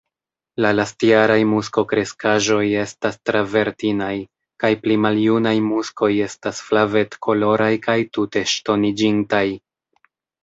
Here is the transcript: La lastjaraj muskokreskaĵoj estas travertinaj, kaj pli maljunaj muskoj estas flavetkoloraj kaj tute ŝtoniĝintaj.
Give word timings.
La 0.65 0.69
lastjaraj 0.75 1.41
muskokreskaĵoj 1.49 2.63
estas 2.83 3.19
travertinaj, 3.29 4.09
kaj 4.63 4.71
pli 4.85 4.97
maljunaj 5.05 5.53
muskoj 5.65 6.09
estas 6.29 6.63
flavetkoloraj 6.69 7.71
kaj 7.89 7.97
tute 8.17 8.43
ŝtoniĝintaj. 8.53 9.43